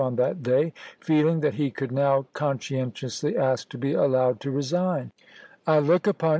on 0.01 0.15
that 0.15 0.41
day, 0.41 0.73
feeling 0.99 1.41
that 1.41 1.53
he 1.53 1.69
could 1.69 1.91
now 1.91 2.25
conscien 2.33 2.91
tiously 2.91 3.35
ask 3.37 3.69
to 3.69 3.77
be 3.77 3.93
allowed 3.93 4.39
to 4.39 4.49
resign." 4.49 5.11
I 5.67 5.77
look 5.77 6.07
upon 6.07 6.29
w. 6.29 6.29